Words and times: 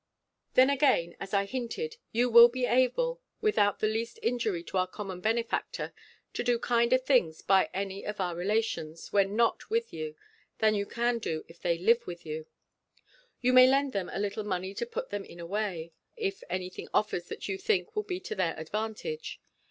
Then 0.55 0.71
again, 0.71 1.15
as 1.19 1.31
I 1.31 1.45
hinted, 1.45 1.97
you 2.11 2.27
will 2.27 2.47
be 2.49 2.65
able, 2.65 3.21
without 3.39 3.77
the 3.77 3.87
least 3.87 4.17
injury 4.23 4.63
to 4.63 4.77
our 4.79 4.87
common 4.87 5.21
benefactor, 5.21 5.93
to 6.33 6.43
do 6.43 6.57
kinder 6.57 6.97
things 6.97 7.43
by 7.43 7.69
any 7.71 8.03
of 8.07 8.19
our 8.19 8.35
relations, 8.35 9.13
when 9.13 9.35
not 9.35 9.69
with 9.69 9.93
you, 9.93 10.15
than 10.57 10.73
you 10.73 10.87
can 10.87 11.19
do, 11.19 11.45
if 11.47 11.61
they 11.61 11.77
live 11.77 12.07
with 12.07 12.25
you. 12.25 12.47
You 13.41 13.53
may 13.53 13.67
lend 13.67 13.93
them 13.93 14.09
a 14.11 14.17
little 14.17 14.43
money 14.43 14.73
to 14.73 14.87
put 14.87 15.11
them 15.11 15.23
in 15.23 15.39
a 15.39 15.45
way, 15.45 15.93
if 16.17 16.41
any 16.49 16.71
thing 16.71 16.87
offers 16.95 17.25
that 17.25 17.47
you 17.47 17.59
think 17.59 17.95
will 17.95 18.01
be 18.01 18.19
to 18.21 18.33
their 18.33 18.59
advantage. 18.59 19.39